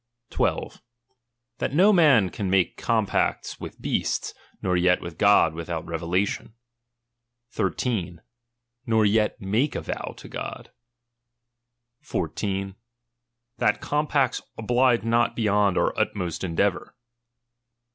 [0.31, 0.81] 12.
[1.59, 6.55] That no man can make compacts with beasts, nor yet with God without revelation.
[7.51, 8.19] 13.
[8.87, 10.71] Nor yet make a vow to God.
[12.01, 12.73] H.
[13.57, 16.95] That compacts oblige not beyond our utmost endeavour.